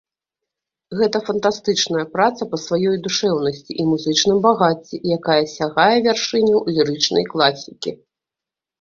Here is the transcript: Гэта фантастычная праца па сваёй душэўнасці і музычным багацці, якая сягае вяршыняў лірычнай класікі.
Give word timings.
Гэта 1.01 1.17
фантастычная 1.27 2.05
праца 2.15 2.47
па 2.55 2.61
сваёй 2.65 2.97
душэўнасці 3.09 3.71
і 3.85 3.87
музычным 3.91 4.37
багацці, 4.49 4.95
якая 5.19 5.39
сягае 5.55 5.89
вяршыняў 6.11 6.59
лірычнай 6.75 7.33
класікі. 7.33 7.91